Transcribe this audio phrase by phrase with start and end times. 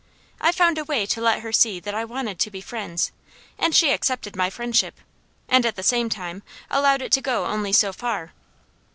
[0.41, 3.11] I found a way to let her see that I wanted to be friends,
[3.59, 4.99] and she accepted my friendship,
[5.47, 8.33] and at the same time allowed it go only so far.